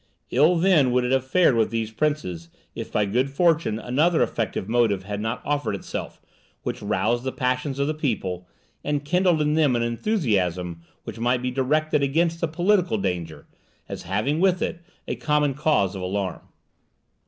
Ill 0.31 0.55
then 0.57 0.89
would 0.91 1.03
it 1.03 1.11
have 1.11 1.23
fared 1.23 1.53
with 1.55 1.69
these 1.69 1.91
princes, 1.91 2.49
if 2.73 2.91
by 2.91 3.05
good 3.05 3.29
fortune 3.29 3.77
another 3.77 4.23
effectual 4.23 4.67
motive 4.67 5.03
had 5.03 5.21
not 5.21 5.43
offered 5.45 5.75
itself, 5.75 6.19
which 6.63 6.81
roused 6.81 7.23
the 7.23 7.31
passions 7.31 7.77
of 7.77 7.85
the 7.85 7.93
people, 7.93 8.47
and 8.83 9.05
kindled 9.05 9.39
in 9.43 9.53
them 9.53 9.75
an 9.75 9.83
enthusiasm 9.83 10.81
which 11.03 11.19
might 11.19 11.43
be 11.43 11.51
directed 11.51 12.01
against 12.01 12.41
the 12.41 12.47
political 12.47 12.97
danger, 12.97 13.45
as 13.87 14.01
having 14.01 14.39
with 14.39 14.59
it 14.59 14.81
a 15.07 15.15
common 15.15 15.53
cause 15.53 15.93
of 15.95 16.01
alarm. 16.01 16.41